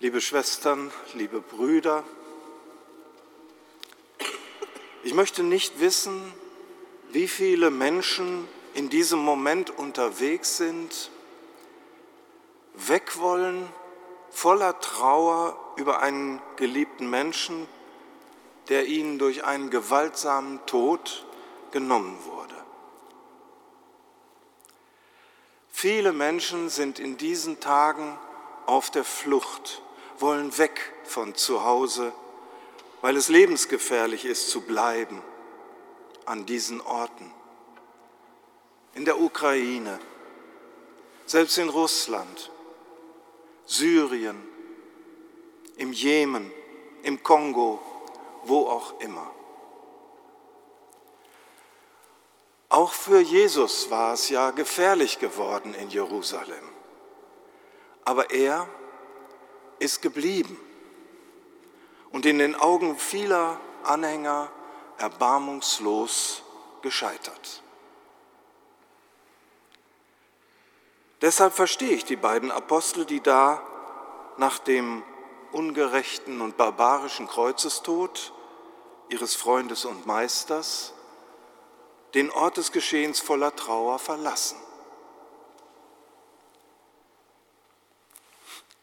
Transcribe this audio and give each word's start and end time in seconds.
liebe 0.00 0.22
Schwestern, 0.22 0.90
liebe 1.12 1.42
Brüder, 1.42 2.02
ich 5.02 5.12
möchte 5.12 5.42
nicht 5.42 5.78
wissen, 5.78 6.32
wie 7.10 7.28
viele 7.28 7.70
Menschen 7.70 8.48
in 8.72 8.88
diesem 8.88 9.18
Moment 9.18 9.68
unterwegs 9.68 10.56
sind, 10.56 11.10
weg 12.74 13.18
wollen, 13.18 13.68
voller 14.30 14.80
Trauer 14.80 15.58
über 15.76 16.00
einen 16.00 16.40
geliebten 16.56 17.10
Menschen, 17.10 17.68
der 18.70 18.86
ihnen 18.86 19.18
durch 19.18 19.44
einen 19.44 19.68
gewaltsamen 19.68 20.64
Tod 20.64 21.26
genommen 21.72 22.16
wurde. 22.24 22.54
Viele 25.70 26.12
Menschen 26.12 26.70
sind 26.70 26.98
in 26.98 27.18
diesen 27.18 27.60
Tagen 27.60 28.18
auf 28.64 28.90
der 28.90 29.04
Flucht, 29.04 29.82
wollen 30.20 30.56
weg 30.58 30.92
von 31.04 31.34
zu 31.34 31.64
Hause, 31.64 32.12
weil 33.00 33.16
es 33.16 33.28
lebensgefährlich 33.28 34.24
ist 34.24 34.50
zu 34.50 34.60
bleiben 34.60 35.22
an 36.26 36.46
diesen 36.46 36.80
Orten. 36.80 37.32
In 38.94 39.04
der 39.04 39.20
Ukraine, 39.20 39.98
selbst 41.26 41.58
in 41.58 41.68
Russland, 41.68 42.50
Syrien, 43.64 44.42
im 45.76 45.92
Jemen, 45.92 46.52
im 47.02 47.22
Kongo, 47.22 47.80
wo 48.44 48.66
auch 48.66 49.00
immer. 49.00 49.30
Auch 52.68 52.92
für 52.92 53.20
Jesus 53.20 53.90
war 53.90 54.14
es 54.14 54.28
ja 54.28 54.50
gefährlich 54.50 55.18
geworden 55.18 55.74
in 55.74 55.88
Jerusalem. 55.90 56.68
Aber 58.04 58.30
er 58.30 58.68
ist 59.80 60.02
geblieben 60.02 60.56
und 62.12 62.24
in 62.26 62.38
den 62.38 62.54
Augen 62.54 62.96
vieler 62.96 63.60
Anhänger 63.82 64.50
erbarmungslos 64.98 66.42
gescheitert. 66.82 67.62
Deshalb 71.20 71.52
verstehe 71.52 71.90
ich 71.90 72.04
die 72.04 72.16
beiden 72.16 72.50
Apostel, 72.50 73.04
die 73.04 73.20
da 73.20 73.62
nach 74.36 74.58
dem 74.58 75.02
ungerechten 75.52 76.40
und 76.40 76.56
barbarischen 76.56 77.26
Kreuzestod 77.26 78.32
ihres 79.08 79.34
Freundes 79.34 79.84
und 79.84 80.06
Meisters 80.06 80.94
den 82.14 82.30
Ort 82.30 82.56
des 82.56 82.72
Geschehens 82.72 83.20
voller 83.20 83.54
Trauer 83.54 83.98
verlassen. 83.98 84.56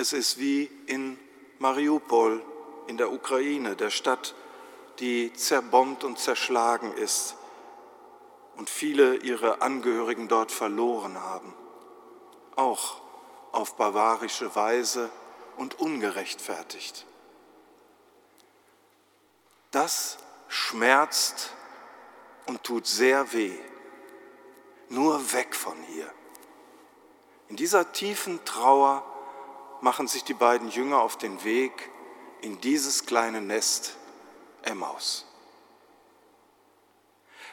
Es 0.00 0.12
ist 0.12 0.38
wie 0.38 0.70
in 0.86 1.18
Mariupol 1.58 2.40
in 2.86 2.98
der 2.98 3.10
Ukraine, 3.10 3.74
der 3.74 3.90
Stadt, 3.90 4.36
die 5.00 5.32
zerbombt 5.32 6.04
und 6.04 6.20
zerschlagen 6.20 6.92
ist 6.92 7.34
und 8.56 8.70
viele 8.70 9.16
ihre 9.16 9.60
Angehörigen 9.60 10.28
dort 10.28 10.52
verloren 10.52 11.20
haben, 11.20 11.52
auch 12.54 13.00
auf 13.50 13.74
barbarische 13.74 14.54
Weise 14.54 15.10
und 15.56 15.80
ungerechtfertigt. 15.80 17.04
Das 19.72 20.18
schmerzt 20.46 21.50
und 22.46 22.62
tut 22.62 22.86
sehr 22.86 23.32
weh. 23.32 23.58
Nur 24.90 25.32
weg 25.32 25.56
von 25.56 25.76
hier. 25.92 26.08
In 27.48 27.56
dieser 27.56 27.90
tiefen 27.90 28.44
Trauer 28.44 29.04
machen 29.80 30.08
sich 30.08 30.24
die 30.24 30.34
beiden 30.34 30.68
Jünger 30.68 31.00
auf 31.00 31.16
den 31.16 31.44
Weg 31.44 31.90
in 32.40 32.60
dieses 32.60 33.06
kleine 33.06 33.40
Nest 33.40 33.96
Emmaus. 34.62 35.26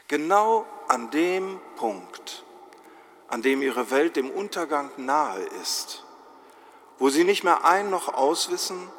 Genau 0.08 0.66
an 0.88 1.10
dem 1.12 1.60
Punkt, 1.76 2.44
an 3.28 3.42
dem 3.42 3.62
ihre 3.62 3.90
Welt 3.90 4.16
dem 4.16 4.30
Untergang 4.30 4.92
nahe 4.98 5.44
ist, 5.62 6.04
wo 7.00 7.10
sie 7.10 7.24
nicht 7.24 7.44
mehr 7.44 7.66
ein 7.66 7.90
noch 7.90 8.14
auswissen, 8.14 8.90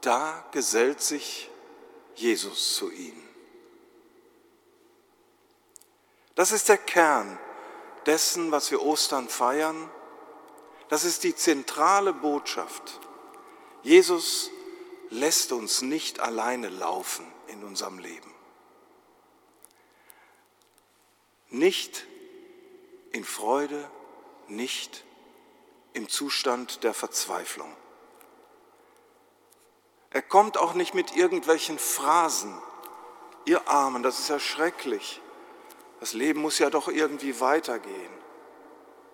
da 0.00 0.44
gesellt 0.52 1.00
sich 1.00 1.50
Jesus 2.14 2.74
zu 2.74 2.90
ihnen. 2.90 3.28
Das 6.34 6.52
ist 6.52 6.68
der 6.68 6.78
Kern 6.78 7.38
dessen, 8.06 8.50
was 8.50 8.70
wir 8.70 8.82
Ostern 8.82 9.28
feiern. 9.28 9.90
Das 10.90 11.04
ist 11.04 11.22
die 11.22 11.36
zentrale 11.36 12.12
Botschaft. 12.12 12.98
Jesus 13.82 14.50
lässt 15.08 15.52
uns 15.52 15.82
nicht 15.82 16.18
alleine 16.18 16.68
laufen 16.68 17.24
in 17.46 17.62
unserem 17.62 18.00
Leben. 18.00 18.34
Nicht 21.48 22.06
in 23.12 23.24
Freude, 23.24 23.88
nicht 24.48 25.04
im 25.92 26.08
Zustand 26.08 26.82
der 26.82 26.92
Verzweiflung. 26.92 27.74
Er 30.10 30.22
kommt 30.22 30.58
auch 30.58 30.74
nicht 30.74 30.94
mit 30.94 31.14
irgendwelchen 31.14 31.78
Phrasen. 31.78 32.60
Ihr 33.44 33.68
Armen, 33.68 34.02
das 34.02 34.18
ist 34.18 34.28
ja 34.28 34.40
schrecklich. 34.40 35.20
Das 36.00 36.14
Leben 36.14 36.40
muss 36.40 36.58
ja 36.58 36.68
doch 36.68 36.88
irgendwie 36.88 37.40
weitergehen. 37.40 38.20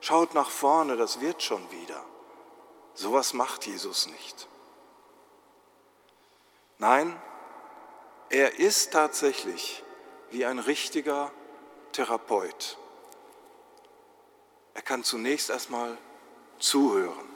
Schaut 0.07 0.35
nach 0.35 0.51
vorne, 0.51 0.97
das 0.97 1.21
wird 1.21 1.43
schon 1.43 1.69
wieder. 1.73 2.01
Sowas 2.95 3.35
macht 3.35 3.67
Jesus 3.67 4.07
nicht. 4.07 4.47
Nein, 6.79 7.21
er 8.29 8.61
ist 8.61 8.93
tatsächlich 8.93 9.83
wie 10.31 10.47
ein 10.47 10.61
richtiger 10.61 11.33
Therapeut. 11.91 12.79
Er 14.75 14.83
kann 14.83 15.03
zunächst 15.03 15.51
erstmal 15.51 15.99
zuhören. 16.61 17.29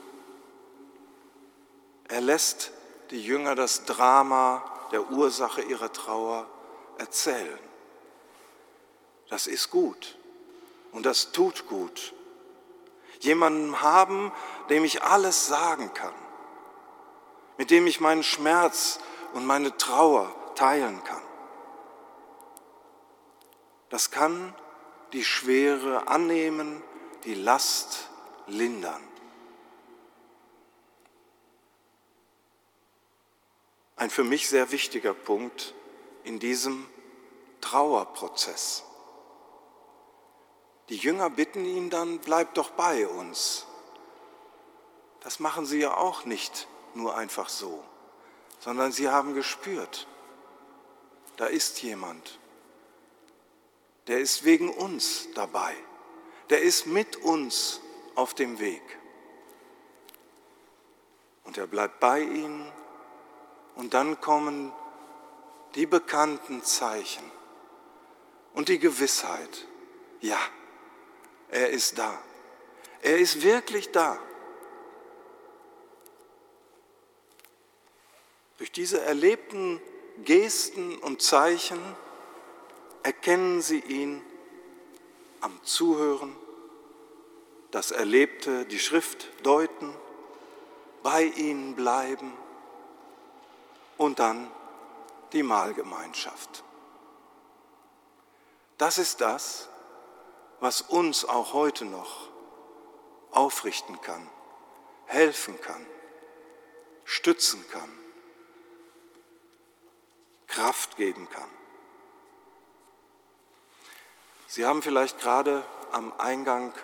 Er 2.07 2.21
lässt 2.21 2.71
die 3.11 3.21
Jünger 3.21 3.57
das 3.57 3.85
Drama 3.85 4.63
der 4.93 5.11
Ursache 5.11 5.63
ihrer 5.63 5.93
Trauer 5.93 6.47
erzählen. 6.99 7.59
Das 9.29 9.49
ist 9.49 9.71
gut 9.71 10.17
und 10.93 11.05
das 11.05 11.33
tut 11.33 11.67
gut. 11.67 12.15
Jemanden 13.21 13.81
haben, 13.81 14.33
dem 14.69 14.85
ich 14.85 15.03
alles 15.03 15.47
sagen 15.47 15.93
kann, 15.95 16.15
mit 17.57 17.71
dem 17.71 17.87
ich 17.87 18.01
meinen 18.01 18.23
Schmerz 18.23 18.99
und 19.35 19.47
meine 19.47 19.77
Trauer 19.77 20.35
teilen 20.55 21.03
kann. 21.05 21.23
Das 23.91 24.11
kann 24.11 24.55
die 25.13 25.25
Schwere 25.25 26.09
annehmen, 26.09 26.83
die 27.25 27.35
Last 27.35 28.09
lindern. 28.47 29.03
Ein 33.97 34.11
für 34.11 34.25
mich 34.25 34.49
sehr 34.49 34.71
wichtiger 34.71 35.13
Punkt 35.13 35.75
in 36.25 36.39
diesem 36.39 36.89
Trauerprozess. 37.61 38.85
Die 40.91 40.97
Jünger 40.97 41.31
bitten 41.31 41.65
ihn 41.65 41.89
dann, 41.89 42.19
bleib 42.19 42.55
doch 42.55 42.71
bei 42.71 43.07
uns. 43.07 43.65
Das 45.21 45.39
machen 45.39 45.65
sie 45.65 45.79
ja 45.79 45.97
auch 45.97 46.25
nicht 46.25 46.67
nur 46.95 47.17
einfach 47.17 47.49
so, 47.49 47.85
sondern 48.59 48.91
sie 48.91 49.09
haben 49.09 49.35
gespürt, 49.35 50.09
da 51.37 51.47
ist 51.47 51.81
jemand, 51.83 52.41
der 54.09 54.19
ist 54.19 54.45
wegen 54.45 54.69
uns 54.69 55.29
dabei, 55.35 55.75
der 56.49 56.63
ist 56.63 56.87
mit 56.87 57.17
uns 57.17 57.81
auf 58.17 58.35
dem 58.35 58.59
Weg. 58.59 58.83
Und 61.45 61.57
er 61.57 61.69
bleibt 61.69 62.01
bei 62.01 62.21
ihnen 62.21 62.71
und 63.77 63.95
dann 63.95 64.21
kommen 64.21 64.73
die 65.77 65.87
bekannten 65.87 66.65
Zeichen 66.65 67.25
und 68.55 68.69
die 68.69 68.81
Gewissheit, 68.81 69.69
ja, 70.21 70.39
er 71.51 71.71
ist 71.71 71.99
da. 71.99 72.23
Er 73.03 73.19
ist 73.19 73.43
wirklich 73.43 73.91
da. 73.91 74.19
Durch 78.59 78.71
diese 78.71 79.01
erlebten 79.01 79.81
Gesten 80.25 80.99
und 80.99 81.23
Zeichen 81.23 81.81
erkennen 83.03 83.63
sie 83.63 83.81
ihn 83.81 84.23
am 85.41 85.65
Zuhören, 85.65 86.37
das 87.71 87.91
Erlebte, 87.91 88.67
die 88.67 88.79
Schrift 88.79 89.29
deuten, 89.47 89.95
bei 91.03 91.23
ihnen 91.23 91.75
bleiben 91.75 92.35
und 93.97 94.19
dann 94.19 94.51
die 95.33 95.43
Mahlgemeinschaft. 95.43 96.63
Das 98.77 98.99
ist 98.99 99.23
das, 99.23 99.70
was 100.61 100.83
uns 100.83 101.25
auch 101.25 101.53
heute 101.53 101.85
noch 101.85 102.29
aufrichten 103.31 104.01
kann, 104.01 104.29
helfen 105.07 105.61
kann, 105.61 105.85
stützen 107.05 107.65
kann, 107.71 107.91
Kraft 110.47 110.97
geben 110.97 111.29
kann. 111.31 111.49
Sie 114.47 114.67
haben 114.67 114.83
vielleicht 114.83 115.19
gerade 115.21 115.65
am 115.93 116.13
Eingang 116.19 116.75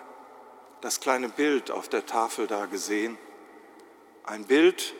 das 0.81 0.99
kleine 0.99 1.29
Bild 1.29 1.69
auf 1.69 1.89
der 1.89 2.05
Tafel 2.05 2.47
da 2.47 2.65
gesehen. 2.65 3.17
Ein 4.23 4.45
Bild, 4.45 4.93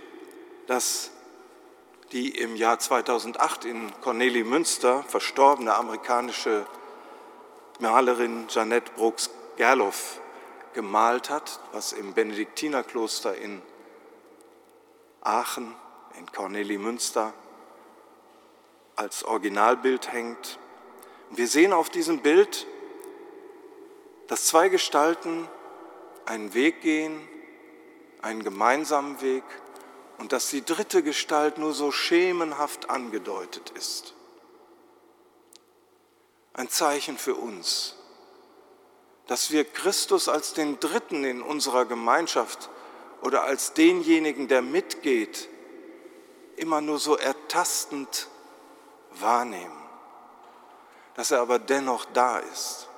das 0.68 1.12
die 2.12 2.30
im 2.30 2.56
Jahr 2.56 2.80
2008 2.80 3.66
in 3.66 3.92
Cornelie 4.02 4.46
Münster 4.46 5.04
verstorbene 5.04 5.76
amerikanische 5.76 6.66
Malerin 7.80 8.48
Jeanette 8.48 8.92
Brooks 8.96 9.30
Gerloff 9.56 10.20
gemalt 10.74 11.30
hat, 11.30 11.60
was 11.72 11.94
im 11.94 12.14
Benediktinerkloster 12.14 13.36
in 13.36 13.62
Aachen, 15.22 15.76
in 16.18 16.32
Cornelie 16.32 16.78
Münster, 16.78 17.34
als 18.96 19.24
Originalbild 19.24 20.12
hängt. 20.12 20.60
Wir 21.32 21.48
sehen 21.48 21.74
auf 21.74 21.90
diesem 21.90 22.20
Bild, 22.20 22.66
dass 24.28 24.46
zwei 24.46 24.70
Gestalten 24.70 25.48
einen 26.26 26.54
Weg 26.54 26.82
gehen, 26.82 27.28
einen 28.22 28.44
gemeinsamen 28.44 29.22
Weg, 29.22 29.44
und 30.18 30.34
dass 30.34 30.50
die 30.50 30.66
dritte 30.66 31.04
Gestalt 31.04 31.58
nur 31.58 31.74
so 31.74 31.92
schemenhaft 31.92 32.90
angedeutet 32.90 33.72
ist. 33.76 34.16
Ein 36.58 36.70
Zeichen 36.70 37.20
für 37.20 37.36
uns, 37.36 37.96
dass 39.28 39.52
wir 39.52 39.64
Christus 39.64 40.28
als 40.28 40.54
den 40.54 40.80
Dritten 40.80 41.24
in 41.24 41.44
unserer 41.44 41.86
Gemeinschaft 41.86 42.70
oder 43.22 43.44
als 43.44 43.74
denjenigen, 43.74 44.48
der 44.48 44.64
mitgeht, 44.64 45.50
immer 46.56 46.82
nur 46.82 46.98
so 46.98 47.16
ertastend 47.16 48.28
wahrnehmen, 49.12 49.78
dass 51.14 51.30
er 51.30 51.42
aber 51.42 51.60
dennoch 51.60 52.06
da 52.06 52.40
ist, 52.40 52.90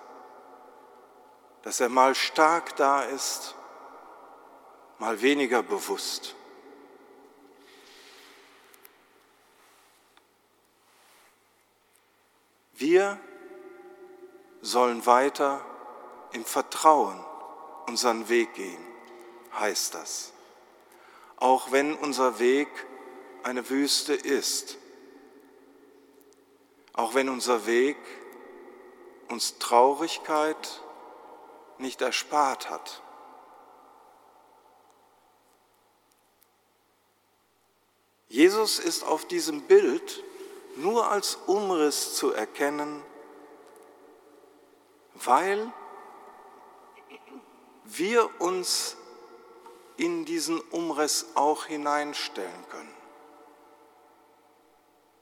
dass 1.63 1.81
er 1.81 1.89
mal 1.89 2.15
stark 2.15 2.77
da 2.77 3.03
ist, 3.03 3.55
mal 4.99 5.21
weniger 5.21 5.63
bewusst. 5.63 6.33
Wir 12.73 13.19
sollen 14.61 15.05
weiter 15.05 15.63
im 16.31 16.45
Vertrauen 16.45 17.23
unseren 17.87 18.29
Weg 18.29 18.53
gehen, 18.53 18.85
heißt 19.53 19.95
das. 19.95 20.31
Auch 21.37 21.71
wenn 21.71 21.95
unser 21.95 22.39
Weg 22.39 22.67
eine 23.43 23.69
Wüste 23.69 24.13
ist, 24.13 24.77
auch 26.93 27.13
wenn 27.13 27.29
unser 27.29 27.65
Weg 27.65 27.97
uns 29.29 29.57
Traurigkeit 29.57 30.81
nicht 31.77 32.01
erspart 32.01 32.69
hat. 32.69 33.01
Jesus 38.27 38.77
ist 38.77 39.03
auf 39.03 39.25
diesem 39.25 39.61
Bild 39.61 40.23
nur 40.75 41.09
als 41.09 41.35
Umriss 41.47 42.15
zu 42.15 42.31
erkennen, 42.31 43.01
weil 45.25 45.71
wir 47.85 48.41
uns 48.41 48.95
in 49.97 50.25
diesen 50.25 50.59
Umriss 50.59 51.25
auch 51.35 51.65
hineinstellen 51.65 52.69
können. 52.69 52.93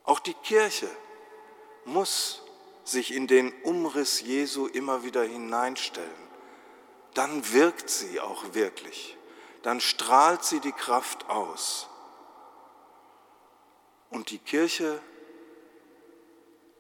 Auch 0.04 0.20
die 0.20 0.36
Kirche 0.36 0.90
muss 1.86 2.42
sich 2.84 3.14
in 3.14 3.28
den 3.28 3.52
Umriss 3.64 4.22
Jesu 4.22 4.68
immer 4.68 5.04
wieder 5.04 5.24
hineinstellen. 5.24 6.28
Dann 7.14 7.52
wirkt 7.52 7.90
sie 7.90 8.20
auch 8.20 8.54
wirklich. 8.54 9.18
Dann 9.64 9.82
strahlt 9.82 10.44
sie 10.44 10.60
die 10.60 10.72
Kraft 10.72 11.30
aus. 11.30 11.90
Und 14.10 14.30
die 14.30 14.40
Kirche 14.40 15.02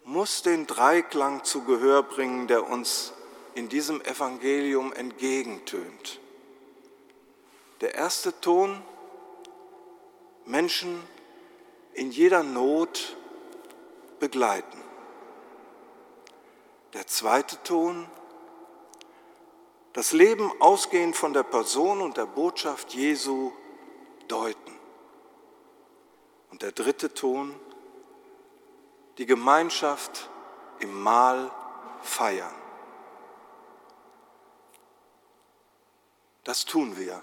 muss 0.08 0.42
den 0.42 0.66
Dreiklang 0.68 1.44
zu 1.44 1.66
Gehör 1.66 2.02
bringen, 2.02 2.48
der 2.48 2.66
uns 2.66 3.12
in 3.56 3.68
diesem 3.68 4.00
Evangelium 4.02 4.94
entgegentönt. 4.94 6.22
Der 7.82 7.94
erste 7.94 8.40
Ton, 8.40 8.82
Menschen 10.46 11.04
in 11.94 12.10
jeder 12.10 12.42
Not 12.42 13.18
begleiten. 14.22 14.82
Der 16.94 17.06
zweite 17.06 17.62
Ton, 17.64 18.08
das 19.92 20.14
Leben 20.14 20.50
ausgehend 20.62 21.18
von 21.18 21.34
der 21.34 21.44
Person 21.44 22.02
und 22.02 22.16
der 22.16 22.28
Botschaft 22.28 22.94
Jesu 22.94 23.52
deuten. 24.30 24.72
Und 26.50 26.62
der 26.62 26.72
dritte 26.72 27.14
Ton, 27.14 27.60
die 29.18 29.26
Gemeinschaft 29.26 30.30
im 30.80 31.02
Mahl 31.02 31.52
feiern. 32.02 32.54
Das 36.44 36.66
tun 36.66 36.96
wir. 36.98 37.22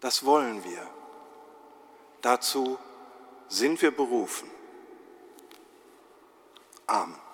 Das 0.00 0.24
wollen 0.24 0.64
wir. 0.64 0.88
Dazu 2.20 2.78
sind 3.48 3.80
wir 3.82 3.90
berufen. 3.90 4.50
Amen. 6.86 7.27